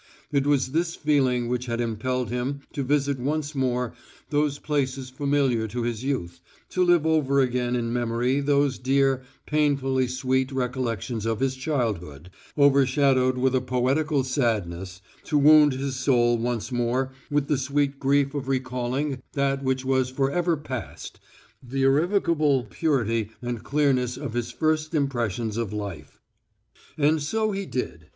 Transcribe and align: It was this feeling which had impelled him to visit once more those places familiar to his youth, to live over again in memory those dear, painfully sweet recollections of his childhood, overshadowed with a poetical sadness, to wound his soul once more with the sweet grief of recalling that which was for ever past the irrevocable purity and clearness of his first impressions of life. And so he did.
It 0.31 0.47
was 0.47 0.71
this 0.71 0.95
feeling 0.95 1.47
which 1.47 1.67
had 1.67 1.79
impelled 1.79 2.31
him 2.31 2.61
to 2.73 2.81
visit 2.81 3.19
once 3.19 3.53
more 3.53 3.93
those 4.31 4.57
places 4.57 5.11
familiar 5.11 5.67
to 5.67 5.83
his 5.83 6.03
youth, 6.03 6.39
to 6.71 6.83
live 6.83 7.05
over 7.05 7.39
again 7.39 7.75
in 7.75 7.93
memory 7.93 8.39
those 8.39 8.79
dear, 8.79 9.21
painfully 9.45 10.07
sweet 10.07 10.51
recollections 10.51 11.27
of 11.27 11.39
his 11.39 11.55
childhood, 11.55 12.31
overshadowed 12.57 13.37
with 13.37 13.53
a 13.53 13.61
poetical 13.61 14.23
sadness, 14.23 15.01
to 15.25 15.37
wound 15.37 15.73
his 15.73 15.97
soul 15.97 16.35
once 16.35 16.71
more 16.71 17.11
with 17.29 17.47
the 17.47 17.59
sweet 17.59 17.99
grief 17.99 18.33
of 18.33 18.47
recalling 18.47 19.21
that 19.33 19.63
which 19.63 19.85
was 19.85 20.09
for 20.09 20.31
ever 20.31 20.57
past 20.57 21.19
the 21.61 21.83
irrevocable 21.83 22.63
purity 22.67 23.29
and 23.39 23.63
clearness 23.63 24.17
of 24.17 24.33
his 24.33 24.49
first 24.49 24.95
impressions 24.95 25.57
of 25.57 25.71
life. 25.71 26.19
And 26.97 27.21
so 27.21 27.51
he 27.51 27.67
did. 27.67 28.07